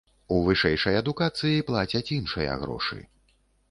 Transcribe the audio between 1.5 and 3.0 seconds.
плацяць іншыя грошы.